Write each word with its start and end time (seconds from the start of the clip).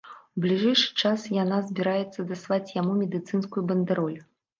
У 0.37 0.41
бліжэйшы 0.43 0.85
час 1.01 1.25
яна 1.43 1.59
збіраецца 1.67 2.25
даслаць 2.31 2.73
яму 2.79 2.95
медыцынскую 3.03 3.63
бандэроль. 3.73 4.17